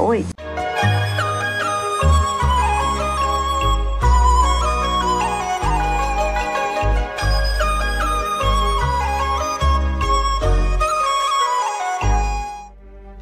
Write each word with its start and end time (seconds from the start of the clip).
oi. 0.00 0.24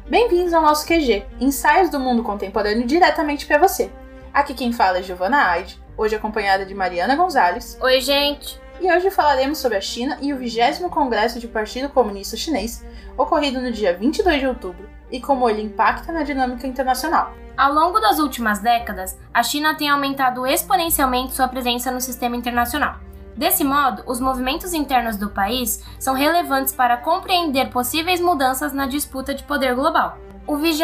Bem-vindos 0.09 0.53
ao 0.53 0.61
nosso 0.61 0.87
QG, 0.87 1.25
ensaios 1.41 1.89
do 1.89 1.99
mundo 1.99 2.23
contemporâneo 2.23 2.87
diretamente 2.87 3.45
para 3.45 3.57
você. 3.57 3.91
Aqui 4.33 4.53
quem 4.53 4.71
fala 4.71 4.99
é 4.99 5.03
Giovana 5.03 5.49
Aide, 5.49 5.77
hoje 5.97 6.15
acompanhada 6.15 6.65
de 6.65 6.73
Mariana 6.73 7.17
Gonzalez. 7.17 7.77
Oi, 7.81 7.99
gente! 7.99 8.68
E 8.81 8.89
hoje 8.89 9.11
falaremos 9.11 9.57
sobre 9.57 9.77
a 9.77 9.81
China 9.81 10.17
e 10.21 10.31
o 10.31 10.37
20 10.37 10.83
Congresso 10.89 11.37
do 11.37 11.49
Partido 11.49 11.89
Comunista 11.89 12.37
Chinês, 12.37 12.85
ocorrido 13.17 13.59
no 13.59 13.73
dia 13.73 13.93
22 13.93 14.39
de 14.39 14.47
outubro, 14.47 14.89
e 15.11 15.19
como 15.19 15.49
ele 15.49 15.61
impacta 15.61 16.13
na 16.13 16.23
dinâmica 16.23 16.65
internacional. 16.65 17.33
Ao 17.57 17.73
longo 17.73 17.99
das 17.99 18.19
últimas 18.19 18.59
décadas, 18.59 19.19
a 19.33 19.43
China 19.43 19.75
tem 19.75 19.89
aumentado 19.89 20.47
exponencialmente 20.47 21.33
sua 21.33 21.49
presença 21.49 21.91
no 21.91 21.99
sistema 21.99 22.37
internacional. 22.37 22.95
Desse 23.35 23.65
modo, 23.65 24.01
os 24.07 24.21
movimentos 24.21 24.73
internos 24.73 25.17
do 25.17 25.29
país 25.29 25.83
são 25.99 26.13
relevantes 26.13 26.73
para 26.73 26.95
compreender 26.95 27.69
possíveis 27.71 28.21
mudanças 28.21 28.71
na 28.71 28.85
disputa 28.85 29.33
de 29.33 29.43
poder 29.43 29.75
global. 29.75 30.17
O 30.49 30.57
20 30.57 30.81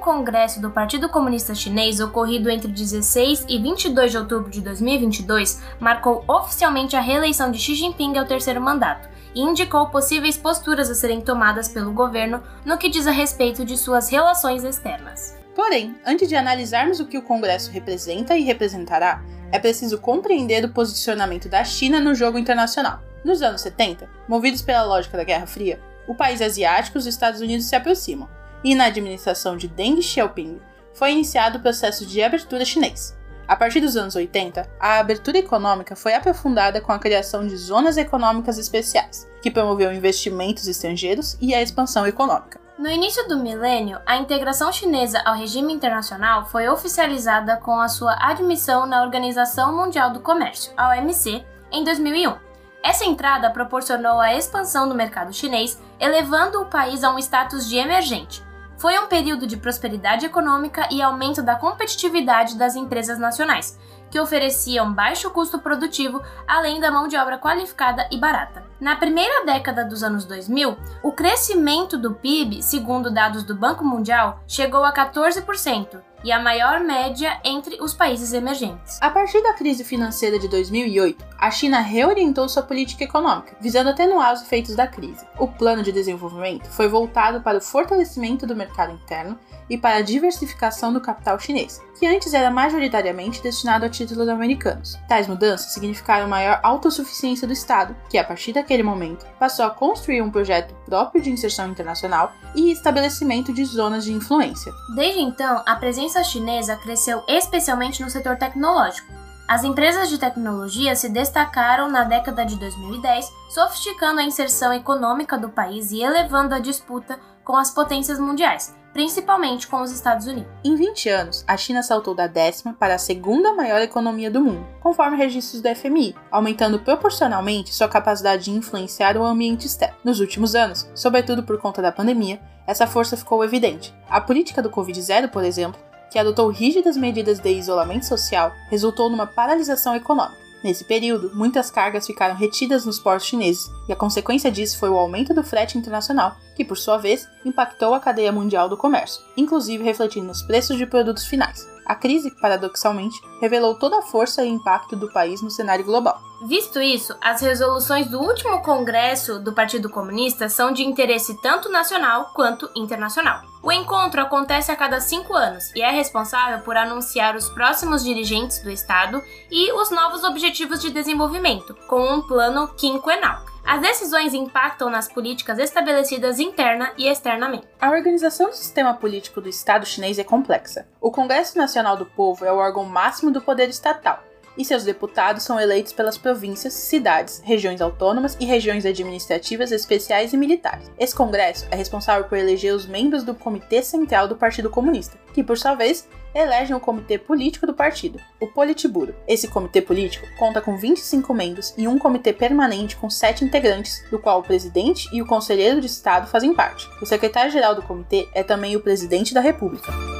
Congresso 0.00 0.62
do 0.62 0.70
Partido 0.70 1.08
Comunista 1.08 1.52
Chinês, 1.52 1.98
ocorrido 1.98 2.48
entre 2.48 2.68
16 2.68 3.46
e 3.48 3.58
22 3.58 4.12
de 4.12 4.16
outubro 4.16 4.48
de 4.48 4.60
2022, 4.60 5.60
marcou 5.80 6.22
oficialmente 6.28 6.94
a 6.94 7.00
reeleição 7.00 7.50
de 7.50 7.58
Xi 7.58 7.74
Jinping 7.74 8.16
ao 8.16 8.26
terceiro 8.26 8.60
mandato 8.60 9.08
e 9.34 9.40
indicou 9.40 9.88
possíveis 9.88 10.36
posturas 10.36 10.88
a 10.88 10.94
serem 10.94 11.20
tomadas 11.20 11.66
pelo 11.66 11.92
governo 11.92 12.40
no 12.64 12.78
que 12.78 12.88
diz 12.88 13.08
a 13.08 13.10
respeito 13.10 13.64
de 13.64 13.76
suas 13.76 14.08
relações 14.08 14.62
externas. 14.62 15.36
Porém, 15.52 15.96
antes 16.06 16.28
de 16.28 16.36
analisarmos 16.36 17.00
o 17.00 17.06
que 17.06 17.18
o 17.18 17.22
Congresso 17.22 17.72
representa 17.72 18.36
e 18.36 18.44
representará, 18.44 19.20
é 19.50 19.58
preciso 19.58 19.98
compreender 19.98 20.64
o 20.64 20.72
posicionamento 20.72 21.48
da 21.48 21.64
China 21.64 21.98
no 21.98 22.14
jogo 22.14 22.38
internacional. 22.38 23.00
Nos 23.24 23.42
anos 23.42 23.62
70, 23.62 24.08
movidos 24.28 24.62
pela 24.62 24.84
lógica 24.84 25.16
da 25.16 25.24
Guerra 25.24 25.48
Fria, 25.48 25.80
o 26.06 26.14
país 26.14 26.40
asiático 26.40 26.96
e 26.96 27.00
os 27.00 27.06
Estados 27.06 27.40
Unidos 27.40 27.66
se 27.66 27.74
aproximam, 27.74 28.28
e 28.62 28.74
na 28.74 28.84
administração 28.84 29.56
de 29.56 29.68
Deng 29.68 30.00
Xiaoping 30.00 30.60
foi 30.94 31.12
iniciado 31.12 31.58
o 31.58 31.62
processo 31.62 32.04
de 32.04 32.22
abertura 32.22 32.64
chinês. 32.64 33.16
A 33.46 33.56
partir 33.56 33.80
dos 33.80 33.96
anos 33.96 34.14
80, 34.14 34.68
a 34.78 34.98
abertura 34.98 35.38
econômica 35.38 35.96
foi 35.96 36.12
aprofundada 36.14 36.82
com 36.82 36.92
a 36.92 36.98
criação 36.98 37.46
de 37.46 37.56
zonas 37.56 37.96
econômicas 37.96 38.58
especiais, 38.58 39.26
que 39.40 39.50
promoveu 39.50 39.90
investimentos 39.90 40.68
estrangeiros 40.68 41.38
e 41.40 41.54
a 41.54 41.62
expansão 41.62 42.06
econômica. 42.06 42.60
No 42.78 42.88
início 42.88 43.26
do 43.26 43.38
milênio, 43.38 43.98
a 44.06 44.18
integração 44.18 44.70
chinesa 44.70 45.20
ao 45.24 45.34
regime 45.34 45.72
internacional 45.72 46.46
foi 46.46 46.68
oficializada 46.68 47.56
com 47.56 47.80
a 47.80 47.88
sua 47.88 48.16
admissão 48.20 48.86
na 48.86 49.02
Organização 49.02 49.74
Mundial 49.74 50.12
do 50.12 50.20
Comércio, 50.20 50.72
OMC, 50.78 51.44
em 51.72 51.82
2001. 51.82 52.36
Essa 52.82 53.04
entrada 53.04 53.50
proporcionou 53.50 54.20
a 54.20 54.34
expansão 54.34 54.88
do 54.88 54.94
mercado 54.94 55.32
chinês, 55.32 55.80
elevando 55.98 56.60
o 56.60 56.66
país 56.66 57.02
a 57.02 57.10
um 57.10 57.18
status 57.18 57.68
de 57.68 57.76
emergente. 57.76 58.46
Foi 58.78 58.96
um 58.96 59.08
período 59.08 59.44
de 59.44 59.56
prosperidade 59.56 60.24
econômica 60.24 60.88
e 60.90 61.02
aumento 61.02 61.42
da 61.42 61.56
competitividade 61.56 62.56
das 62.56 62.76
empresas 62.76 63.18
nacionais, 63.18 63.76
que 64.08 64.20
ofereciam 64.20 64.92
baixo 64.92 65.30
custo 65.30 65.58
produtivo, 65.58 66.22
além 66.46 66.80
da 66.80 66.90
mão 66.90 67.08
de 67.08 67.16
obra 67.16 67.38
qualificada 67.38 68.08
e 68.10 68.16
barata. 68.16 68.64
Na 68.80 68.94
primeira 68.94 69.44
década 69.44 69.84
dos 69.84 70.04
anos 70.04 70.24
2000, 70.24 70.76
o 71.02 71.10
crescimento 71.10 71.98
do 71.98 72.14
PIB, 72.14 72.62
segundo 72.62 73.10
dados 73.10 73.42
do 73.42 73.54
Banco 73.54 73.84
Mundial, 73.84 74.40
chegou 74.46 74.84
a 74.84 74.92
14%, 74.92 76.00
e 76.24 76.32
a 76.32 76.40
maior 76.40 76.80
média 76.80 77.40
entre 77.44 77.80
os 77.80 77.94
países 77.94 78.32
emergentes. 78.32 78.98
A 79.00 79.10
partir 79.10 79.42
da 79.42 79.54
crise 79.54 79.84
financeira 79.84 80.38
de 80.38 80.48
2008, 80.48 81.24
a 81.38 81.50
China 81.50 81.80
reorientou 81.80 82.48
sua 82.48 82.62
política 82.62 83.04
econômica, 83.04 83.56
visando 83.60 83.90
atenuar 83.90 84.34
os 84.34 84.42
efeitos 84.42 84.74
da 84.74 84.86
crise. 84.86 85.26
O 85.38 85.46
plano 85.46 85.82
de 85.82 85.92
desenvolvimento 85.92 86.68
foi 86.70 86.88
voltado 86.88 87.40
para 87.40 87.58
o 87.58 87.62
fortalecimento 87.62 88.46
do 88.46 88.56
mercado 88.56 88.92
interno 88.92 89.38
e 89.70 89.76
para 89.76 89.96
a 89.96 90.02
diversificação 90.02 90.92
do 90.92 91.00
capital 91.00 91.38
chinês, 91.38 91.82
que 91.98 92.06
antes 92.06 92.32
era 92.34 92.50
majoritariamente 92.50 93.42
destinado 93.42 93.84
a 93.84 93.88
títulos 93.88 94.28
americanos. 94.28 94.98
Tais 95.08 95.28
mudanças 95.28 95.72
significaram 95.72 96.28
maior 96.28 96.60
autossuficiência 96.62 97.46
do 97.46 97.52
Estado, 97.52 97.94
que 98.08 98.18
a 98.18 98.24
partir 98.24 98.52
daquele 98.52 98.82
momento 98.82 99.26
passou 99.38 99.64
a 99.64 99.70
construir 99.70 100.22
um 100.22 100.30
projeto 100.30 100.74
próprio 100.88 101.22
de 101.22 101.30
inserção 101.30 101.68
internacional 101.68 102.32
e 102.54 102.72
estabelecimento 102.72 103.52
de 103.52 103.64
zonas 103.64 104.04
de 104.04 104.12
influência. 104.12 104.72
Desde 104.94 105.20
então, 105.20 105.62
a 105.66 105.76
presença 105.76 106.24
chinesa 106.24 106.76
cresceu 106.76 107.22
especialmente 107.28 108.02
no 108.02 108.10
setor 108.10 108.36
tecnológico. 108.36 109.12
As 109.46 109.64
empresas 109.64 110.10
de 110.10 110.18
tecnologia 110.18 110.94
se 110.94 111.08
destacaram 111.08 111.90
na 111.90 112.04
década 112.04 112.44
de 112.44 112.56
2010, 112.56 113.32
sofisticando 113.48 114.20
a 114.20 114.24
inserção 114.24 114.74
econômica 114.74 115.38
do 115.38 115.48
país 115.48 115.90
e 115.90 116.02
elevando 116.02 116.54
a 116.54 116.58
disputa 116.58 117.18
com 117.48 117.56
as 117.56 117.70
potências 117.70 118.20
mundiais, 118.20 118.76
principalmente 118.92 119.66
com 119.66 119.80
os 119.80 119.90
Estados 119.90 120.26
Unidos. 120.26 120.52
Em 120.62 120.76
20 120.76 121.08
anos, 121.08 121.44
a 121.48 121.56
China 121.56 121.82
saltou 121.82 122.14
da 122.14 122.26
décima 122.26 122.74
para 122.74 122.96
a 122.96 122.98
segunda 122.98 123.54
maior 123.54 123.80
economia 123.80 124.30
do 124.30 124.42
mundo, 124.42 124.66
conforme 124.82 125.16
registros 125.16 125.62
do 125.62 125.74
FMI, 125.74 126.14
aumentando 126.30 126.78
proporcionalmente 126.78 127.74
sua 127.74 127.88
capacidade 127.88 128.44
de 128.44 128.50
influenciar 128.50 129.16
o 129.16 129.24
ambiente 129.24 129.66
externo. 129.66 129.96
Nos 130.04 130.20
últimos 130.20 130.54
anos, 130.54 130.86
sobretudo 130.94 131.42
por 131.42 131.58
conta 131.58 131.80
da 131.80 131.90
pandemia, 131.90 132.38
essa 132.66 132.86
força 132.86 133.16
ficou 133.16 133.42
evidente. 133.42 133.94
A 134.10 134.20
política 134.20 134.60
do 134.60 134.68
Covid-0, 134.68 135.30
por 135.30 135.42
exemplo, 135.42 135.80
que 136.10 136.18
adotou 136.18 136.50
rígidas 136.50 136.98
medidas 136.98 137.38
de 137.38 137.50
isolamento 137.50 138.04
social, 138.04 138.52
resultou 138.68 139.08
numa 139.08 139.26
paralisação 139.26 139.96
econômica. 139.96 140.47
Nesse 140.62 140.84
período, 140.84 141.30
muitas 141.34 141.70
cargas 141.70 142.06
ficaram 142.06 142.34
retidas 142.34 142.84
nos 142.84 142.98
portos 142.98 143.26
chineses, 143.26 143.70
e 143.88 143.92
a 143.92 143.96
consequência 143.96 144.50
disso 144.50 144.78
foi 144.78 144.88
o 144.88 144.96
aumento 144.98 145.32
do 145.32 145.44
frete 145.44 145.78
internacional, 145.78 146.36
que 146.56 146.64
por 146.64 146.76
sua 146.76 146.98
vez 146.98 147.28
impactou 147.44 147.94
a 147.94 148.00
cadeia 148.00 148.32
mundial 148.32 148.68
do 148.68 148.76
comércio, 148.76 149.22
inclusive 149.36 149.84
refletindo 149.84 150.26
nos 150.26 150.42
preços 150.42 150.76
de 150.76 150.86
produtos 150.86 151.26
finais. 151.26 151.66
A 151.88 151.94
crise, 151.94 152.30
paradoxalmente, 152.30 153.18
revelou 153.40 153.74
toda 153.74 153.98
a 153.98 154.02
força 154.02 154.44
e 154.44 154.48
impacto 154.48 154.94
do 154.94 155.10
país 155.10 155.40
no 155.40 155.50
cenário 155.50 155.86
global. 155.86 156.20
Visto 156.42 156.80
isso, 156.80 157.16
as 157.18 157.40
resoluções 157.40 158.08
do 158.08 158.20
último 158.20 158.62
congresso 158.62 159.40
do 159.40 159.54
Partido 159.54 159.88
Comunista 159.88 160.50
são 160.50 160.70
de 160.70 160.84
interesse 160.84 161.40
tanto 161.40 161.70
nacional 161.70 162.30
quanto 162.34 162.70
internacional. 162.76 163.40
O 163.62 163.72
encontro 163.72 164.20
acontece 164.20 164.70
a 164.70 164.76
cada 164.76 165.00
cinco 165.00 165.34
anos 165.34 165.74
e 165.74 165.80
é 165.80 165.90
responsável 165.90 166.60
por 166.60 166.76
anunciar 166.76 167.34
os 167.34 167.48
próximos 167.48 168.04
dirigentes 168.04 168.62
do 168.62 168.70
Estado 168.70 169.22
e 169.50 169.72
os 169.72 169.90
novos 169.90 170.22
objetivos 170.22 170.80
de 170.80 170.90
desenvolvimento, 170.90 171.74
com 171.88 172.02
um 172.06 172.20
plano 172.20 172.68
quinquenal. 172.76 173.47
As 173.64 173.80
decisões 173.80 174.34
impactam 174.34 174.88
nas 174.88 175.08
políticas 175.08 175.58
estabelecidas 175.58 176.38
interna 176.38 176.92
e 176.96 177.06
externamente. 177.06 177.66
A 177.80 177.90
organização 177.90 178.48
do 178.48 178.54
sistema 178.54 178.94
político 178.94 179.40
do 179.40 179.48
Estado 179.48 179.84
chinês 179.84 180.18
é 180.18 180.24
complexa. 180.24 180.86
O 181.00 181.10
Congresso 181.10 181.58
Nacional 181.58 181.96
do 181.96 182.06
Povo 182.06 182.44
é 182.44 182.52
o 182.52 182.56
órgão 182.56 182.84
máximo 182.84 183.30
do 183.30 183.40
poder 183.40 183.68
estatal, 183.68 184.22
e 184.58 184.64
seus 184.64 184.84
deputados 184.84 185.44
são 185.44 185.58
eleitos 185.58 185.92
pelas 185.92 186.18
províncias, 186.18 186.74
cidades, 186.74 187.40
regiões 187.44 187.80
autônomas 187.80 188.36
e 188.40 188.44
regiões 188.44 188.84
administrativas 188.84 189.70
especiais 189.70 190.32
e 190.32 190.36
militares. 190.36 190.90
Esse 190.98 191.14
congresso 191.14 191.66
é 191.70 191.76
responsável 191.76 192.24
por 192.24 192.36
eleger 192.36 192.74
os 192.74 192.84
membros 192.84 193.22
do 193.22 193.34
Comitê 193.34 193.82
Central 193.82 194.26
do 194.26 194.36
Partido 194.36 194.68
Comunista, 194.68 195.16
que, 195.32 195.44
por 195.44 195.56
sua 195.56 195.74
vez, 195.74 196.08
elegem 196.34 196.76
o 196.76 196.80
comitê 196.80 197.18
político 197.18 197.66
do 197.66 197.74
partido, 197.74 198.20
o 198.40 198.46
Politburo. 198.46 199.14
Esse 199.26 199.48
comitê 199.48 199.80
político 199.80 200.26
conta 200.38 200.60
com 200.60 200.76
25 200.76 201.32
membros 201.32 201.74
e 201.76 201.88
um 201.88 201.98
comitê 201.98 202.32
permanente 202.32 202.96
com 202.96 203.08
7 203.08 203.44
integrantes, 203.44 204.04
do 204.10 204.18
qual 204.18 204.40
o 204.40 204.42
presidente 204.42 205.08
e 205.12 205.22
o 205.22 205.26
conselheiro 205.26 205.80
de 205.80 205.86
Estado 205.86 206.28
fazem 206.28 206.54
parte. 206.54 206.88
O 207.00 207.06
secretário-geral 207.06 207.74
do 207.74 207.82
comitê 207.82 208.28
é 208.34 208.42
também 208.42 208.76
o 208.76 208.80
presidente 208.80 209.32
da 209.32 209.40
República. 209.40 210.17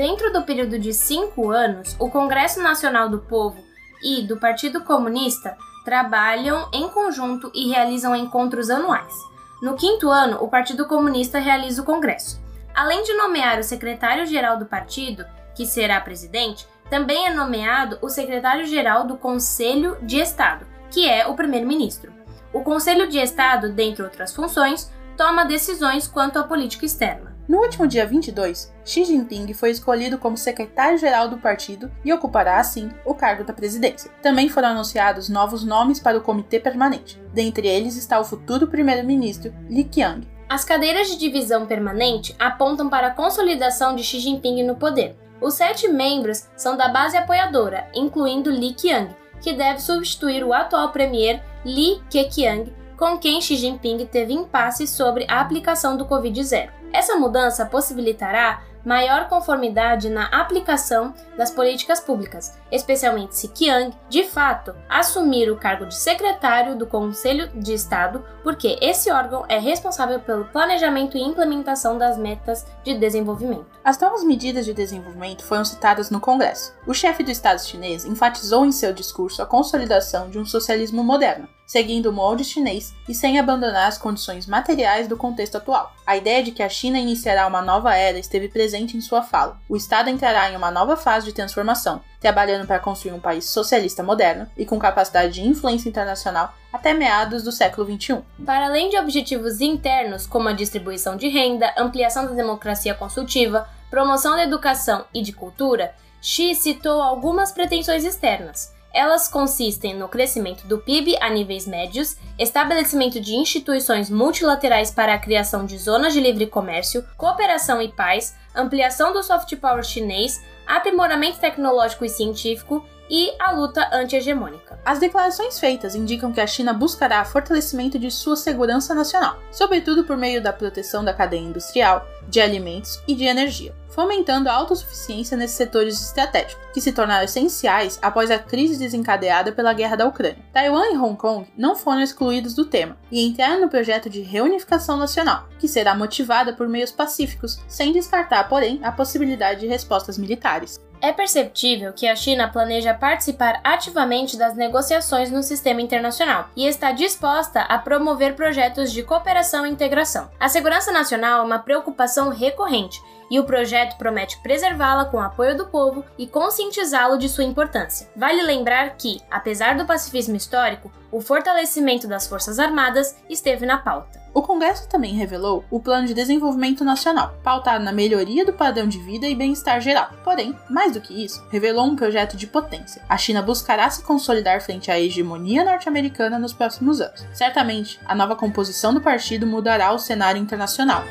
Dentro 0.00 0.32
do 0.32 0.44
período 0.44 0.78
de 0.78 0.94
cinco 0.94 1.50
anos, 1.50 1.94
o 1.98 2.08
Congresso 2.08 2.62
Nacional 2.62 3.10
do 3.10 3.18
Povo 3.18 3.62
e 4.02 4.22
do 4.22 4.38
Partido 4.38 4.82
Comunista 4.82 5.58
trabalham 5.84 6.70
em 6.72 6.88
conjunto 6.88 7.52
e 7.54 7.68
realizam 7.68 8.16
encontros 8.16 8.70
anuais. 8.70 9.12
No 9.60 9.76
quinto 9.76 10.08
ano, 10.08 10.42
o 10.42 10.48
Partido 10.48 10.86
Comunista 10.86 11.38
realiza 11.38 11.82
o 11.82 11.84
Congresso. 11.84 12.40
Além 12.74 13.02
de 13.02 13.12
nomear 13.12 13.58
o 13.58 13.62
secretário-geral 13.62 14.56
do 14.56 14.64
partido, 14.64 15.26
que 15.54 15.66
será 15.66 16.00
presidente, 16.00 16.66
também 16.88 17.26
é 17.26 17.34
nomeado 17.34 17.98
o 18.00 18.08
secretário-geral 18.08 19.06
do 19.06 19.18
Conselho 19.18 19.98
de 20.00 20.16
Estado, 20.16 20.66
que 20.90 21.06
é 21.06 21.26
o 21.26 21.34
primeiro-ministro. 21.34 22.10
O 22.54 22.62
Conselho 22.62 23.06
de 23.06 23.18
Estado, 23.18 23.70
dentre 23.70 24.02
outras 24.02 24.34
funções, 24.34 24.90
toma 25.14 25.44
decisões 25.44 26.08
quanto 26.08 26.38
à 26.38 26.42
política 26.42 26.86
externa. 26.86 27.29
No 27.50 27.58
último 27.58 27.84
dia 27.84 28.06
22, 28.06 28.72
Xi 28.84 29.04
Jinping 29.04 29.52
foi 29.54 29.72
escolhido 29.72 30.18
como 30.18 30.36
secretário-geral 30.36 31.28
do 31.28 31.38
partido 31.38 31.90
e 32.04 32.12
ocupará, 32.12 32.60
assim, 32.60 32.92
o 33.04 33.12
cargo 33.12 33.42
da 33.42 33.52
presidência. 33.52 34.08
Também 34.22 34.48
foram 34.48 34.68
anunciados 34.68 35.28
novos 35.28 35.64
nomes 35.64 35.98
para 35.98 36.16
o 36.16 36.20
comitê 36.20 36.60
permanente. 36.60 37.20
Dentre 37.34 37.66
eles 37.66 37.96
está 37.96 38.20
o 38.20 38.24
futuro 38.24 38.68
primeiro-ministro 38.68 39.52
Li 39.68 39.82
Qiang. 39.82 40.28
As 40.48 40.64
cadeiras 40.64 41.08
de 41.08 41.18
divisão 41.18 41.66
permanente 41.66 42.36
apontam 42.38 42.88
para 42.88 43.08
a 43.08 43.14
consolidação 43.14 43.96
de 43.96 44.04
Xi 44.04 44.20
Jinping 44.20 44.62
no 44.62 44.76
poder. 44.76 45.16
Os 45.40 45.54
sete 45.54 45.88
membros 45.88 46.46
são 46.56 46.76
da 46.76 46.86
base 46.86 47.16
apoiadora, 47.16 47.90
incluindo 47.92 48.48
Li 48.48 48.74
Qiang, 48.74 49.12
que 49.42 49.52
deve 49.52 49.80
substituir 49.80 50.44
o 50.44 50.52
atual 50.52 50.90
premier 50.90 51.42
Li 51.64 52.00
Keqiang, 52.08 52.72
com 53.00 53.16
quem 53.16 53.40
Xi 53.40 53.56
Jinping 53.56 54.04
teve 54.04 54.34
impasse 54.34 54.86
sobre 54.86 55.24
a 55.26 55.40
aplicação 55.40 55.96
do 55.96 56.04
Covid-0. 56.04 56.68
Essa 56.92 57.16
mudança 57.16 57.64
possibilitará 57.64 58.62
maior 58.84 59.26
conformidade 59.26 60.10
na 60.10 60.26
aplicação 60.26 61.14
das 61.36 61.50
políticas 61.50 61.98
públicas, 62.00 62.54
especialmente 62.70 63.36
se 63.36 63.48
Qiang, 63.48 63.94
de 64.08 64.24
fato, 64.24 64.74
assumir 64.86 65.50
o 65.50 65.56
cargo 65.56 65.86
de 65.86 65.94
secretário 65.94 66.76
do 66.76 66.86
Conselho 66.86 67.48
de 67.54 67.72
Estado, 67.72 68.22
porque 68.42 68.78
esse 68.82 69.10
órgão 69.10 69.46
é 69.48 69.58
responsável 69.58 70.20
pelo 70.20 70.46
planejamento 70.46 71.16
e 71.16 71.22
implementação 71.22 71.96
das 71.96 72.18
metas 72.18 72.66
de 72.84 72.94
desenvolvimento. 72.94 73.66
As 73.82 73.98
novas 73.98 74.22
medidas 74.24 74.66
de 74.66 74.74
desenvolvimento 74.74 75.42
foram 75.42 75.64
citadas 75.64 76.10
no 76.10 76.20
Congresso. 76.20 76.74
O 76.86 76.92
chefe 76.92 77.22
do 77.22 77.30
Estado 77.30 77.62
chinês 77.62 78.04
enfatizou 78.04 78.66
em 78.66 78.72
seu 78.72 78.92
discurso 78.92 79.42
a 79.42 79.46
consolidação 79.46 80.28
de 80.28 80.38
um 80.38 80.44
socialismo 80.44 81.02
moderno, 81.02 81.48
seguindo 81.70 82.06
o 82.06 82.12
molde 82.12 82.42
chinês 82.42 82.92
e 83.08 83.14
sem 83.14 83.38
abandonar 83.38 83.86
as 83.86 83.96
condições 83.96 84.44
materiais 84.44 85.06
do 85.06 85.16
contexto 85.16 85.54
atual. 85.54 85.94
A 86.04 86.16
ideia 86.16 86.42
de 86.42 86.50
que 86.50 86.64
a 86.64 86.68
China 86.68 86.98
iniciará 86.98 87.46
uma 87.46 87.62
nova 87.62 87.94
era 87.94 88.18
esteve 88.18 88.48
presente 88.48 88.96
em 88.96 89.00
sua 89.00 89.22
fala. 89.22 89.56
O 89.68 89.76
Estado 89.76 90.10
entrará 90.10 90.50
em 90.50 90.56
uma 90.56 90.72
nova 90.72 90.96
fase 90.96 91.26
de 91.26 91.32
transformação, 91.32 92.00
trabalhando 92.18 92.66
para 92.66 92.80
construir 92.80 93.12
um 93.12 93.20
país 93.20 93.44
socialista 93.44 94.02
moderno 94.02 94.48
e 94.56 94.66
com 94.66 94.80
capacidade 94.80 95.34
de 95.34 95.46
influência 95.46 95.88
internacional 95.88 96.52
até 96.72 96.92
meados 96.92 97.44
do 97.44 97.52
século 97.52 97.86
XXI. 97.86 98.18
Para 98.44 98.66
além 98.66 98.90
de 98.90 98.98
objetivos 98.98 99.60
internos, 99.60 100.26
como 100.26 100.48
a 100.48 100.52
distribuição 100.52 101.16
de 101.16 101.28
renda, 101.28 101.72
ampliação 101.78 102.26
da 102.26 102.32
democracia 102.32 102.94
consultiva, 102.94 103.68
promoção 103.88 104.34
da 104.34 104.42
educação 104.42 105.04
e 105.14 105.22
de 105.22 105.32
cultura, 105.32 105.94
Xi 106.20 106.52
citou 106.56 107.00
algumas 107.00 107.52
pretensões 107.52 108.04
externas. 108.04 108.79
Elas 108.92 109.28
consistem 109.28 109.94
no 109.94 110.08
crescimento 110.08 110.66
do 110.66 110.78
PIB 110.78 111.16
a 111.20 111.30
níveis 111.30 111.66
médios, 111.66 112.16
estabelecimento 112.38 113.20
de 113.20 113.34
instituições 113.34 114.10
multilaterais 114.10 114.90
para 114.90 115.14
a 115.14 115.18
criação 115.18 115.64
de 115.64 115.78
zonas 115.78 116.12
de 116.12 116.20
livre 116.20 116.46
comércio, 116.46 117.04
cooperação 117.16 117.80
e 117.80 117.88
paz, 117.88 118.34
ampliação 118.54 119.12
do 119.12 119.22
soft 119.22 119.54
power 119.56 119.84
chinês, 119.84 120.42
aprimoramento 120.66 121.38
tecnológico 121.38 122.04
e 122.04 122.08
científico 122.08 122.84
e 123.10 123.32
a 123.40 123.50
luta 123.50 123.88
anti-hegemônica. 123.92 124.78
As 124.84 125.00
declarações 125.00 125.58
feitas 125.58 125.96
indicam 125.96 126.32
que 126.32 126.40
a 126.40 126.46
China 126.46 126.72
buscará 126.72 127.24
fortalecimento 127.24 127.98
de 127.98 128.08
sua 128.10 128.36
segurança 128.36 128.94
nacional, 128.94 129.36
sobretudo 129.50 130.04
por 130.04 130.16
meio 130.16 130.40
da 130.40 130.52
proteção 130.52 131.04
da 131.04 131.12
cadeia 131.12 131.40
industrial, 131.40 132.06
de 132.30 132.40
alimentos 132.40 133.02
e 133.06 133.14
de 133.14 133.24
energia, 133.24 133.74
fomentando 133.88 134.48
a 134.48 134.52
autossuficiência 134.52 135.36
nesses 135.36 135.56
setores 135.56 136.00
estratégicos, 136.00 136.64
que 136.72 136.80
se 136.80 136.92
tornaram 136.92 137.24
essenciais 137.24 137.98
após 138.00 138.30
a 138.30 138.38
crise 138.38 138.78
desencadeada 138.78 139.52
pela 139.52 139.72
guerra 139.72 139.96
da 139.96 140.06
Ucrânia. 140.06 140.38
Taiwan 140.52 140.86
e 140.92 140.96
Hong 140.96 141.16
Kong 141.16 141.46
não 141.58 141.74
foram 141.74 142.00
excluídos 142.00 142.54
do 142.54 142.64
tema 142.64 142.96
e 143.10 143.26
entraram 143.26 143.60
no 143.60 143.68
projeto 143.68 144.08
de 144.08 144.20
reunificação 144.20 144.96
nacional, 144.96 145.48
que 145.58 145.68
será 145.68 145.94
motivada 145.94 146.52
por 146.52 146.68
meios 146.68 146.92
pacíficos, 146.92 147.58
sem 147.66 147.92
descartar, 147.92 148.48
porém, 148.48 148.80
a 148.82 148.92
possibilidade 148.92 149.60
de 149.60 149.66
respostas 149.66 150.16
militares. 150.16 150.78
É 151.02 151.12
perceptível 151.12 151.94
que 151.94 152.06
a 152.06 152.14
China 152.14 152.48
planeja 152.48 152.92
participar 152.92 153.58
ativamente 153.64 154.36
das 154.36 154.54
negociações 154.54 155.30
no 155.30 155.42
sistema 155.42 155.80
internacional 155.80 156.50
e 156.54 156.66
está 156.66 156.92
disposta 156.92 157.62
a 157.62 157.78
promover 157.78 158.36
projetos 158.36 158.92
de 158.92 159.02
cooperação 159.02 159.66
e 159.66 159.70
integração. 159.70 160.30
A 160.38 160.48
segurança 160.48 160.92
nacional 160.92 161.40
é 161.40 161.44
uma 161.44 161.58
preocupação 161.58 162.28
recorrente 162.28 163.00
e 163.30 163.40
o 163.40 163.44
projeto 163.44 163.96
promete 163.96 164.38
preservá-la 164.42 165.06
com 165.06 165.16
o 165.16 165.20
apoio 165.20 165.56
do 165.56 165.68
povo 165.68 166.04
e 166.18 166.26
conscientizá-lo 166.26 167.16
de 167.16 167.30
sua 167.30 167.44
importância. 167.44 168.10
Vale 168.14 168.42
lembrar 168.42 168.96
que, 168.96 169.22
apesar 169.30 169.76
do 169.76 169.86
pacifismo 169.86 170.36
histórico, 170.36 170.92
o 171.10 171.20
fortalecimento 171.20 172.06
das 172.06 172.26
Forças 172.26 172.58
Armadas 172.58 173.16
esteve 173.28 173.64
na 173.64 173.78
pauta. 173.78 174.19
O 174.32 174.42
Congresso 174.42 174.88
também 174.88 175.14
revelou 175.14 175.64
o 175.70 175.80
Plano 175.80 176.06
de 176.06 176.14
Desenvolvimento 176.14 176.84
Nacional, 176.84 177.34
pautado 177.42 177.84
na 177.84 177.92
melhoria 177.92 178.44
do 178.44 178.52
padrão 178.52 178.86
de 178.86 178.98
vida 178.98 179.26
e 179.26 179.34
bem-estar 179.34 179.80
geral. 179.80 180.10
Porém, 180.22 180.56
mais 180.68 180.92
do 180.92 181.00
que 181.00 181.24
isso, 181.24 181.44
revelou 181.50 181.86
um 181.86 181.96
projeto 181.96 182.36
de 182.36 182.46
potência. 182.46 183.02
A 183.08 183.16
China 183.16 183.42
buscará 183.42 183.90
se 183.90 184.02
consolidar 184.02 184.60
frente 184.60 184.90
à 184.90 185.00
hegemonia 185.00 185.64
norte-americana 185.64 186.38
nos 186.38 186.52
próximos 186.52 187.00
anos. 187.00 187.26
Certamente, 187.32 187.98
a 188.06 188.14
nova 188.14 188.36
composição 188.36 188.94
do 188.94 189.00
partido 189.00 189.46
mudará 189.46 189.92
o 189.92 189.98
cenário 189.98 190.40
internacional. 190.40 191.02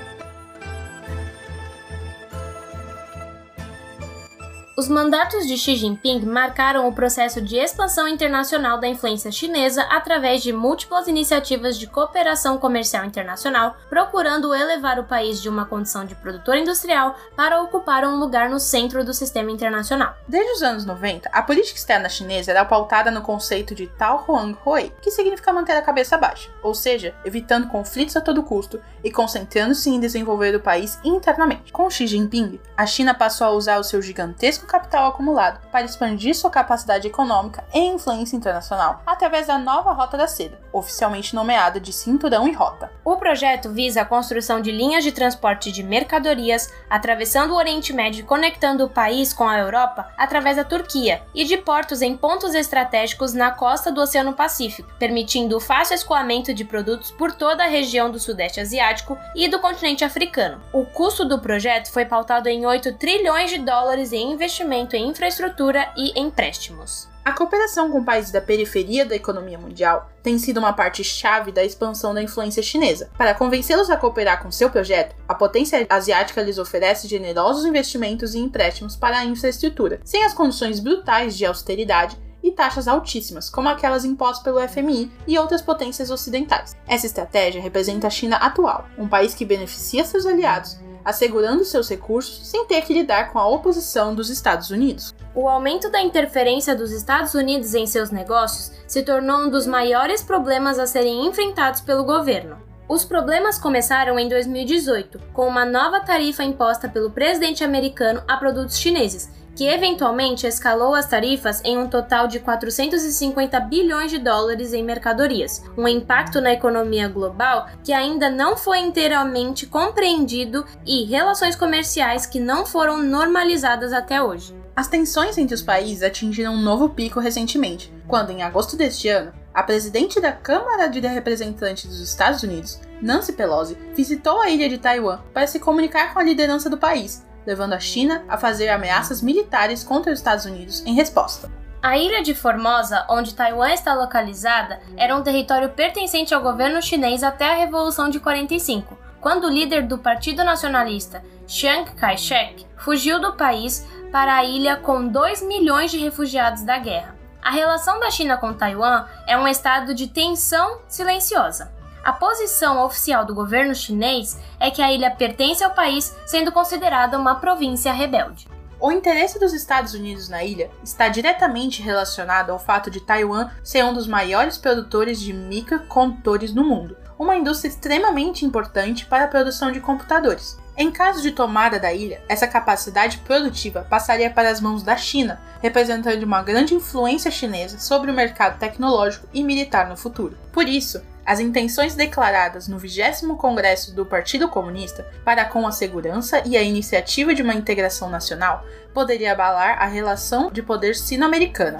Os 4.79 4.87
mandatos 4.87 5.45
de 5.45 5.57
Xi 5.57 5.75
Jinping 5.75 6.21
marcaram 6.21 6.87
o 6.87 6.93
processo 6.93 7.41
de 7.41 7.57
expansão 7.57 8.07
internacional 8.07 8.79
da 8.79 8.87
influência 8.87 9.29
chinesa 9.29 9.81
através 9.81 10.41
de 10.41 10.53
múltiplas 10.53 11.05
iniciativas 11.05 11.77
de 11.77 11.85
cooperação 11.85 12.57
comercial 12.57 13.03
internacional, 13.03 13.75
procurando 13.89 14.55
elevar 14.55 14.97
o 14.97 15.03
país 15.03 15.41
de 15.41 15.49
uma 15.49 15.65
condição 15.65 16.05
de 16.05 16.15
produtor 16.15 16.55
industrial 16.55 17.13
para 17.35 17.61
ocupar 17.61 18.05
um 18.05 18.15
lugar 18.15 18.49
no 18.49 18.57
centro 18.57 19.03
do 19.03 19.13
sistema 19.13 19.51
internacional. 19.51 20.15
Desde 20.25 20.53
os 20.53 20.63
anos 20.63 20.85
90, 20.85 21.27
a 21.27 21.43
política 21.43 21.77
externa 21.77 22.07
chinesa 22.07 22.51
era 22.51 22.63
pautada 22.63 23.11
no 23.11 23.21
conceito 23.21 23.75
de 23.75 23.85
Tao 23.85 24.23
Huang 24.25 24.57
Hui, 24.65 24.93
que 25.01 25.11
significa 25.11 25.51
manter 25.51 25.73
a 25.73 25.81
cabeça 25.81 26.17
baixa, 26.17 26.49
ou 26.63 26.73
seja, 26.73 27.13
evitando 27.25 27.67
conflitos 27.67 28.15
a 28.15 28.21
todo 28.21 28.43
custo 28.43 28.79
e 29.03 29.11
concentrando-se 29.11 29.89
em 29.89 29.99
desenvolver 29.99 30.55
o 30.55 30.61
país 30.61 30.97
internamente. 31.03 31.73
Com 31.73 31.89
Xi 31.89 32.07
Jinping, 32.07 32.61
a 32.77 32.85
China 32.85 33.13
passou 33.13 33.45
a 33.45 33.51
usar 33.51 33.77
o 33.77 33.83
seu 33.83 34.01
gigantesco 34.01 34.68
capital 34.69 35.09
acumulado 35.09 35.59
para 35.71 35.85
expandir 35.85 36.35
sua 36.35 36.51
capacidade 36.51 37.07
econômica 37.07 37.65
e 37.73 37.79
influência 37.79 38.37
internacional 38.37 39.01
através 39.05 39.47
da 39.47 39.57
nova 39.57 39.91
Rota 39.91 40.15
da 40.15 40.27
Seda, 40.27 40.61
oficialmente 40.71 41.33
nomeada 41.33 41.79
de 41.79 41.91
Cinturão 41.91 42.47
e 42.47 42.53
Rota. 42.53 42.91
O 43.03 43.17
projeto 43.17 43.71
visa 43.71 44.01
a 44.01 44.05
construção 44.05 44.61
de 44.61 44.71
linhas 44.71 45.03
de 45.03 45.11
transporte 45.11 45.71
de 45.71 45.81
mercadorias 45.81 46.71
atravessando 46.89 47.51
o 47.51 47.57
Oriente 47.57 47.91
Médio 47.91 48.21
e 48.21 48.25
conectando 48.25 48.85
o 48.85 48.89
país 48.89 49.33
com 49.33 49.47
a 49.47 49.57
Europa 49.57 50.13
através 50.15 50.57
da 50.57 50.63
Turquia 50.63 51.23
e 51.33 51.43
de 51.43 51.57
portos 51.57 52.01
em 52.01 52.15
pontos 52.15 52.53
estratégicos 52.53 53.33
na 53.33 53.51
costa 53.51 53.91
do 53.91 54.01
Oceano 54.01 54.33
Pacífico, 54.33 54.89
permitindo 54.99 55.57
o 55.57 55.59
fácil 55.59 55.95
escoamento 55.95 56.53
de 56.53 56.63
produtos 56.63 57.09
por 57.09 57.31
toda 57.31 57.63
a 57.63 57.67
região 57.67 58.11
do 58.11 58.19
Sudeste 58.19 58.59
Asiático 58.59 59.17
e 59.35 59.47
do 59.47 59.59
continente 59.59 60.05
africano. 60.05 60.61
O 60.71 60.85
custo 60.85 61.25
do 61.25 61.39
projeto 61.39 61.91
foi 61.91 62.05
pautado 62.05 62.47
em 62.47 62.65
8 62.65 62.93
trilhões 62.93 63.49
de 63.49 63.57
dólares 63.57 64.13
em 64.13 64.31
investimentos 64.33 64.58
investimento 64.59 64.95
em 64.95 65.07
infraestrutura 65.07 65.91
e 65.95 66.19
empréstimos. 66.19 67.07
A 67.23 67.31
cooperação 67.31 67.91
com 67.91 68.03
países 68.03 68.31
da 68.31 68.41
periferia 68.41 69.05
da 69.05 69.15
economia 69.15 69.57
mundial 69.57 70.09
tem 70.21 70.37
sido 70.37 70.57
uma 70.57 70.73
parte 70.73 71.03
chave 71.03 71.51
da 71.51 71.63
expansão 71.63 72.13
da 72.13 72.21
influência 72.21 72.61
chinesa. 72.61 73.09
Para 73.17 73.33
convencê-los 73.33 73.89
a 73.89 73.95
cooperar 73.95 74.41
com 74.41 74.51
seu 74.51 74.69
projeto, 74.69 75.15
a 75.27 75.35
potência 75.35 75.85
asiática 75.89 76.41
lhes 76.41 76.57
oferece 76.57 77.07
generosos 77.07 77.65
investimentos 77.65 78.33
e 78.33 78.39
empréstimos 78.39 78.95
para 78.95 79.19
a 79.19 79.25
infraestrutura, 79.25 80.01
sem 80.03 80.23
as 80.25 80.33
condições 80.33 80.79
brutais 80.79 81.37
de 81.37 81.45
austeridade 81.45 82.17
e 82.43 82.51
taxas 82.51 82.87
altíssimas, 82.87 83.49
como 83.49 83.69
aquelas 83.69 84.05
impostas 84.05 84.43
pelo 84.43 84.65
FMI 84.67 85.11
e 85.27 85.37
outras 85.37 85.61
potências 85.61 86.09
ocidentais. 86.09 86.75
Essa 86.87 87.05
estratégia 87.05 87.61
representa 87.61 88.07
a 88.07 88.09
China 88.09 88.37
atual, 88.37 88.87
um 88.97 89.07
país 89.07 89.33
que 89.33 89.45
beneficia 89.45 90.03
seus 90.03 90.25
aliados 90.25 90.77
assegurando 91.03 91.65
seus 91.65 91.89
recursos 91.89 92.47
sem 92.47 92.65
ter 92.65 92.81
que 92.81 92.93
lidar 92.93 93.31
com 93.31 93.39
a 93.39 93.47
oposição 93.47 94.13
dos 94.13 94.29
Estados 94.29 94.69
Unidos. 94.69 95.13
O 95.35 95.47
aumento 95.47 95.89
da 95.89 96.01
interferência 96.01 96.75
dos 96.75 96.91
Estados 96.91 97.33
Unidos 97.33 97.73
em 97.73 97.85
seus 97.85 98.11
negócios 98.11 98.71
se 98.87 99.03
tornou 99.03 99.41
um 99.41 99.49
dos 99.49 99.65
maiores 99.65 100.21
problemas 100.21 100.79
a 100.79 100.85
serem 100.85 101.25
enfrentados 101.25 101.81
pelo 101.81 102.03
governo. 102.03 102.57
Os 102.89 103.05
problemas 103.05 103.59
começaram 103.59 104.17
em 104.17 104.27
2018, 104.27 105.19
com 105.31 105.47
uma 105.47 105.63
nova 105.63 105.99
tarifa 105.99 106.43
imposta 106.43 106.89
pelo 106.89 107.11
presidente 107.11 107.63
americano 107.63 108.23
a 108.27 108.35
produtos 108.35 108.79
chineses, 108.79 109.29
que 109.55 109.67
eventualmente 109.67 110.47
escalou 110.47 110.95
as 110.95 111.05
tarifas 111.05 111.61
em 111.63 111.77
um 111.77 111.87
total 111.87 112.27
de 112.27 112.39
450 112.39 113.59
bilhões 113.61 114.11
de 114.11 114.17
dólares 114.17 114.73
em 114.73 114.83
mercadorias, 114.83 115.63
um 115.77 115.87
impacto 115.87 116.39
na 116.39 116.53
economia 116.53 117.07
global 117.07 117.67
que 117.83 117.91
ainda 117.93 118.29
não 118.29 118.55
foi 118.55 118.79
inteiramente 118.79 119.65
compreendido 119.65 120.65
e 120.85 121.05
relações 121.05 121.55
comerciais 121.55 122.25
que 122.25 122.39
não 122.39 122.65
foram 122.65 123.01
normalizadas 123.03 123.93
até 123.93 124.21
hoje. 124.21 124.55
As 124.75 124.87
tensões 124.87 125.37
entre 125.37 125.53
os 125.53 125.61
países 125.61 126.03
atingiram 126.03 126.53
um 126.53 126.61
novo 126.61 126.89
pico 126.89 127.19
recentemente, 127.19 127.93
quando, 128.07 128.29
em 128.29 128.43
agosto 128.43 128.77
deste 128.77 129.09
ano, 129.09 129.33
a 129.53 129.61
presidente 129.61 130.21
da 130.21 130.31
Câmara 130.31 130.87
de 130.87 131.01
Representantes 131.01 131.85
dos 131.85 131.99
Estados 131.99 132.43
Unidos, 132.43 132.79
Nancy 133.01 133.33
Pelosi, 133.33 133.77
visitou 133.93 134.39
a 134.39 134.49
ilha 134.49 134.69
de 134.69 134.77
Taiwan 134.77 135.19
para 135.33 135.47
se 135.47 135.59
comunicar 135.59 136.13
com 136.13 136.19
a 136.19 136.23
liderança 136.23 136.69
do 136.69 136.77
país, 136.77 137.25
levando 137.45 137.73
a 137.73 137.79
China 137.79 138.23
a 138.27 138.37
fazer 138.37 138.69
ameaças 138.69 139.21
militares 139.21 139.83
contra 139.83 140.11
os 140.11 140.19
Estados 140.19 140.45
Unidos 140.45 140.83
em 140.85 140.93
resposta. 140.93 141.49
A 141.81 141.97
ilha 141.97 142.21
de 142.21 142.35
Formosa, 142.35 143.05
onde 143.09 143.33
Taiwan 143.33 143.71
está 143.71 143.93
localizada, 143.93 144.81
era 144.97 145.15
um 145.15 145.23
território 145.23 145.69
pertencente 145.69 146.33
ao 146.33 146.41
governo 146.41 146.81
chinês 146.81 147.23
até 147.23 147.51
a 147.51 147.55
Revolução 147.55 148.09
de 148.09 148.19
45, 148.19 148.97
quando 149.21 149.45
o 149.45 149.49
líder 149.49 149.87
do 149.87 149.97
Partido 149.97 150.43
Nacionalista, 150.43 151.23
Chiang 151.47 151.89
Kai-shek, 151.91 152.65
fugiu 152.77 153.19
do 153.19 153.33
país 153.33 153.87
para 154.11 154.35
a 154.35 154.43
ilha 154.43 154.75
com 154.75 155.07
2 155.07 155.41
milhões 155.43 155.89
de 155.89 155.97
refugiados 155.97 156.63
da 156.63 156.77
guerra. 156.77 157.15
A 157.41 157.51
relação 157.51 157.99
da 157.99 158.11
China 158.11 158.35
com 158.35 158.53
Taiwan 158.53 159.05
é 159.25 159.37
um 159.37 159.47
estado 159.47 159.93
de 159.93 160.07
tensão 160.07 160.81
silenciosa. 160.87 161.71
A 162.09 162.13
posição 162.13 162.83
oficial 162.83 163.23
do 163.23 163.35
governo 163.35 163.75
chinês 163.75 164.39
é 164.59 164.71
que 164.71 164.81
a 164.81 164.91
ilha 164.91 165.11
pertence 165.11 165.63
ao 165.63 165.75
país, 165.75 166.11
sendo 166.25 166.51
considerada 166.51 167.19
uma 167.19 167.35
província 167.35 167.93
rebelde. 167.93 168.47
O 168.79 168.91
interesse 168.91 169.39
dos 169.39 169.53
Estados 169.53 169.93
Unidos 169.93 170.27
na 170.27 170.43
ilha 170.43 170.71
está 170.83 171.07
diretamente 171.07 171.83
relacionado 171.83 172.49
ao 172.49 172.57
fato 172.57 172.89
de 172.89 172.99
Taiwan 172.99 173.51
ser 173.63 173.85
um 173.85 173.93
dos 173.93 174.07
maiores 174.07 174.57
produtores 174.57 175.21
de 175.21 175.31
microcondutores 175.31 176.51
no 176.51 176.63
mundo, 176.63 176.97
uma 177.19 177.35
indústria 177.35 177.69
extremamente 177.69 178.43
importante 178.43 179.05
para 179.05 179.25
a 179.25 179.27
produção 179.27 179.71
de 179.71 179.79
computadores. 179.79 180.57
Em 180.75 180.89
caso 180.89 181.21
de 181.21 181.31
tomada 181.31 181.77
da 181.77 181.93
ilha, 181.93 182.23
essa 182.27 182.47
capacidade 182.47 183.19
produtiva 183.19 183.85
passaria 183.87 184.31
para 184.31 184.49
as 184.49 184.59
mãos 184.59 184.81
da 184.81 184.97
China, 184.97 185.39
representando 185.61 186.23
uma 186.23 186.41
grande 186.41 186.73
influência 186.73 187.29
chinesa 187.29 187.77
sobre 187.77 188.09
o 188.09 188.13
mercado 188.15 188.57
tecnológico 188.57 189.27
e 189.31 189.43
militar 189.43 189.87
no 189.87 189.97
futuro. 189.97 190.35
Por 190.51 190.67
isso, 190.67 191.03
as 191.29 191.39
intenções 191.39 191.93
declaradas 191.93 192.67
no 192.67 192.79
20 192.79 193.37
Congresso 193.37 193.93
do 193.93 194.03
Partido 194.03 194.49
Comunista 194.49 195.07
para 195.23 195.45
com 195.45 195.67
a 195.67 195.71
segurança 195.71 196.41
e 196.43 196.57
a 196.57 196.63
iniciativa 196.63 197.35
de 197.35 197.43
uma 197.43 197.53
integração 197.53 198.09
nacional 198.09 198.65
poderia 198.95 199.33
abalar 199.33 199.79
a 199.79 199.85
relação 199.85 200.49
de 200.49 200.63
poder 200.63 200.95
sino-americana. 200.95 201.77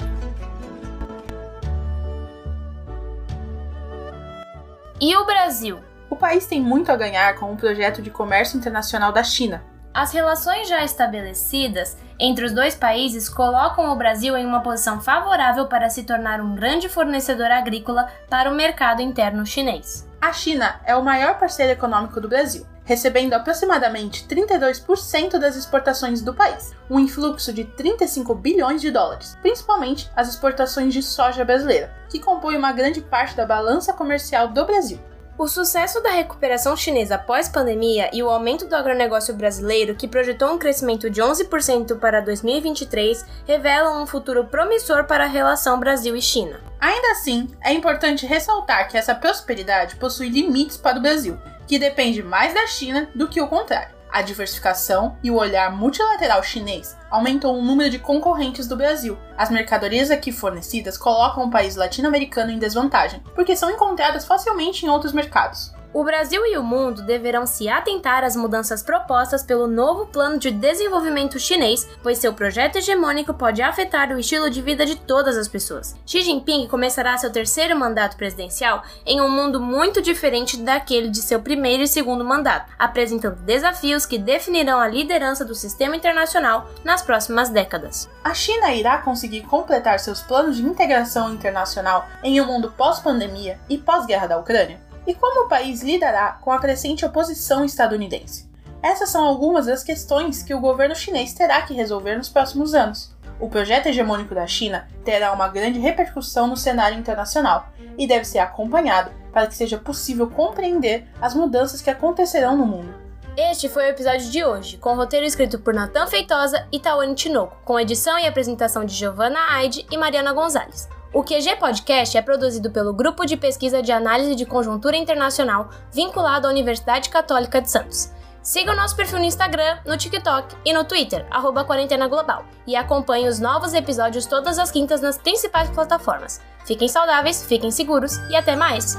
E 5.02 5.18
o 5.18 5.26
Brasil? 5.26 5.80
O 6.12 6.16
país 6.16 6.46
tem 6.46 6.62
muito 6.62 6.92
a 6.92 6.96
ganhar 6.96 7.34
com 7.34 7.52
o 7.52 7.58
projeto 7.58 8.04
de 8.04 8.12
comércio 8.12 8.56
internacional 8.56 9.12
da 9.12 9.24
China, 9.24 9.66
as 9.92 10.12
relações 10.12 10.70
já 10.70 10.84
estabelecidas 10.84 11.98
entre 12.20 12.46
os 12.46 12.52
dois 12.52 12.76
países 12.76 13.30
colocam 13.30 13.92
o 13.92 13.96
Brasil 13.96 14.36
em 14.36 14.46
uma 14.46 14.62
posição 14.62 15.00
favorável 15.00 15.68
para 15.68 15.90
se 15.90 16.04
tornar 16.04 16.42
um 16.42 16.54
grande 16.54 16.90
fornecedor 16.90 17.50
agrícola 17.50 18.10
para 18.30 18.52
o 18.52 18.56
mercado 18.56 19.02
interno 19.02 19.46
chinês. 19.46 20.08
A 20.20 20.34
China 20.34 20.82
é 20.86 20.96
o 20.96 21.04
maior 21.04 21.40
parceiro 21.40 21.72
econômico 21.72 22.20
do 22.20 22.28
Brasil, 22.28 22.66
recebendo 22.84 23.34
aproximadamente 23.34 24.26
32% 24.28 25.38
das 25.38 25.56
exportações 25.56 26.22
do 26.22 26.34
país, 26.34 26.76
um 26.90 27.00
influxo 27.00 27.54
de 27.54 27.64
35 27.64 28.36
bilhões 28.36 28.82
de 28.82 28.92
dólares, 28.92 29.38
principalmente 29.42 30.12
as 30.16 30.28
exportações 30.28 30.94
de 30.94 31.02
soja 31.02 31.46
brasileira, 31.46 31.94
que 32.10 32.20
compõe 32.20 32.58
uma 32.58 32.74
grande 32.74 33.00
parte 33.00 33.34
da 33.38 33.46
balança 33.46 33.94
comercial 33.94 34.50
do 34.50 34.66
Brasil. 34.66 35.00
O 35.40 35.48
sucesso 35.48 36.04
da 36.04 36.10
recuperação 36.10 36.76
chinesa 36.76 37.18
pós-pandemia 37.18 38.10
e 38.12 38.22
o 38.22 38.30
aumento 38.30 38.66
do 38.68 38.76
agronegócio 38.76 39.34
brasileiro, 39.34 39.96
que 39.96 40.06
projetou 40.06 40.52
um 40.52 40.58
crescimento 40.58 41.10
de 41.10 41.22
11% 41.22 41.98
para 41.98 42.20
2023, 42.20 43.26
revelam 43.48 44.04
um 44.04 44.06
futuro 44.06 44.44
promissor 44.44 45.06
para 45.06 45.24
a 45.24 45.28
relação 45.28 45.80
Brasil 45.80 46.14
e 46.14 46.22
China. 46.22 46.60
Ainda 46.78 47.12
assim, 47.12 47.48
é 47.64 47.72
importante 47.72 48.26
ressaltar 48.26 48.90
que 48.90 48.98
essa 48.98 49.16
prosperidade 49.16 49.96
possui 49.96 50.28
limites 50.28 50.76
para 50.76 50.98
o 50.98 51.02
Brasil, 51.02 51.40
que 51.66 51.80
depende 51.80 52.22
mais 52.22 52.54
da 52.54 52.68
China 52.68 53.10
do 53.16 53.30
que 53.30 53.42
o 53.42 53.48
contrário. 53.48 53.99
A 54.12 54.22
diversificação 54.24 55.18
e 55.24 55.30
o 55.30 55.36
olhar 55.36 55.72
multilateral 55.72 56.42
chinês 56.42 56.98
aumentou 57.12 57.56
o 57.56 57.62
número 57.62 57.90
de 57.90 58.00
concorrentes 58.00 58.68
do 58.68 58.76
Brasil. 58.76 59.18
As 59.38 59.52
mercadorias 59.52 60.10
aqui 60.10 60.32
fornecidas 60.32 60.98
colocam 60.98 61.46
o 61.46 61.52
país 61.52 61.76
latino-americano 61.76 62.52
em 62.52 62.58
desvantagem, 62.58 63.24
porque 63.36 63.56
são 63.56 63.70
encontradas 63.70 64.26
facilmente 64.26 64.86
em 64.86 64.90
outros 64.90 65.14
mercados. 65.14 65.74
O 65.92 66.04
Brasil 66.04 66.46
e 66.46 66.56
o 66.56 66.62
mundo 66.62 67.02
deverão 67.02 67.48
se 67.48 67.68
atentar 67.68 68.24
às 68.24 68.36
mudanças 68.36 68.84
propostas 68.84 69.42
pelo 69.42 69.66
novo 69.66 70.06
plano 70.06 70.38
de 70.38 70.52
desenvolvimento 70.52 71.40
chinês, 71.40 71.90
pois 72.04 72.20
seu 72.20 72.32
projeto 72.32 72.78
hegemônico 72.78 73.34
pode 73.34 73.60
afetar 73.64 74.12
o 74.12 74.20
estilo 74.20 74.52
de 74.52 74.62
vida 74.62 74.86
de 74.86 74.96
todas 74.96 75.36
as 75.36 75.48
pessoas. 75.48 75.96
Xi 76.06 76.22
Jinping 76.22 76.68
começará 76.68 77.18
seu 77.18 77.32
terceiro 77.32 77.76
mandato 77.76 78.18
presidencial 78.18 78.84
em 79.04 79.20
um 79.20 79.32
mundo 79.32 79.60
muito 79.60 80.00
diferente 80.00 80.58
daquele 80.58 81.10
de 81.10 81.24
seu 81.24 81.42
primeiro 81.42 81.82
e 81.82 81.88
segundo 81.88 82.24
mandato, 82.24 82.72
apresentando 82.78 83.38
desafios 83.38 84.06
que 84.06 84.20
definirão 84.20 84.80
a 84.80 84.88
liderança 84.88 85.44
do 85.44 85.56
sistema 85.56 85.96
internacional 85.96 86.70
nas 86.84 87.02
próximas 87.02 87.50
décadas. 87.50 88.08
A 88.24 88.36
China 88.36 88.72
irá 88.76 89.00
conseguir 89.00 89.42
completar 89.42 90.00
seus 90.00 90.22
planos 90.22 90.58
de 90.58 90.64
integração 90.64 91.34
internacional 91.34 92.08
em 92.24 92.40
um 92.40 92.46
mundo 92.46 92.72
pós-pandemia 92.78 93.60
e 93.68 93.76
pós-guerra 93.76 94.28
da 94.28 94.38
Ucrânia? 94.38 94.89
E 95.08 95.14
como 95.14 95.46
o 95.46 95.50
país 95.50 95.82
lidará 95.82 96.34
com 96.42 96.52
a 96.52 96.60
crescente 96.60 97.06
oposição 97.06 97.64
estadunidense? 97.66 98.50
Essas 98.82 99.10
são 99.10 99.26
algumas 99.26 99.66
das 99.66 99.84
questões 99.84 100.42
que 100.42 100.54
o 100.54 100.60
governo 100.60 100.96
chinês 100.96 101.34
terá 101.34 101.62
que 101.62 101.74
resolver 101.74 102.16
nos 102.16 102.30
próximos 102.30 102.74
anos. 102.74 103.14
O 103.40 103.50
projeto 103.50 103.88
hegemônico 103.88 104.36
da 104.36 104.48
China 104.48 104.88
terá 105.04 105.32
uma 105.32 105.48
grande 105.48 105.80
repercussão 105.80 106.48
no 106.48 106.58
cenário 106.58 106.98
internacional 106.98 107.70
e 107.98 108.08
deve 108.08 108.26
ser 108.26 108.40
acompanhado 108.40 109.12
para 109.32 109.48
que 109.48 109.56
seja 109.56 109.78
possível 109.78 110.30
compreender 110.30 111.08
as 111.22 111.34
mudanças 111.34 111.82
que 111.82 111.90
acontecerão 111.90 112.58
no 112.58 112.66
mundo. 112.66 112.94
Este 113.38 113.70
foi 113.70 113.86
o 113.86 113.90
episódio 113.90 114.30
de 114.30 114.44
hoje, 114.44 114.78
com 114.78 114.92
o 114.92 114.96
roteiro 114.96 115.26
escrito 115.26 115.60
por 115.60 115.74
Natan 115.74 116.08
Feitosa 116.08 116.68
e 116.72 116.80
Tawane 116.80 117.16
Tinoco, 117.16 117.58
com 117.64 117.80
edição 117.80 118.20
e 118.20 118.28
apresentação 118.28 118.84
de 118.84 118.94
Giovanna 118.94 119.40
Aide 119.52 119.86
e 119.90 119.98
Mariana 119.98 120.34
Gonzalez. 120.34 120.90
O 121.20 121.22
QG 121.22 121.58
Podcast 121.58 122.18
é 122.18 122.22
produzido 122.22 122.72
pelo 122.72 122.94
Grupo 122.94 123.26
de 123.26 123.36
Pesquisa 123.36 123.84
de 123.84 123.92
Análise 123.92 124.36
de 124.36 124.46
Conjuntura 124.46 124.96
Internacional, 124.96 125.70
vinculado 125.92 126.48
à 126.48 126.50
Universidade 126.50 127.10
Católica 127.10 127.62
de 127.62 127.70
Santos. 127.70 128.10
Siga 128.42 128.72
o 128.72 128.76
nosso 128.76 128.96
perfil 128.96 129.20
no 129.20 129.26
Instagram, 129.26 129.80
no 129.86 129.98
TikTok 129.98 130.56
e 130.64 130.72
no 130.72 130.86
Twitter, 130.86 131.28
arroba 131.30 131.66
Quarentena 131.66 132.08
Global, 132.08 132.46
e 132.66 132.74
acompanhe 132.74 133.28
os 133.28 133.38
novos 133.38 133.74
episódios 133.74 134.26
todas 134.26 134.58
as 134.58 134.72
quintas 134.72 135.02
nas 135.02 135.18
principais 135.18 135.70
plataformas. 135.70 136.40
Fiquem 136.64 136.88
saudáveis, 136.88 137.46
fiquem 137.46 137.70
seguros 137.70 138.16
e 138.30 138.38
até 138.38 138.56
mais! 138.56 138.96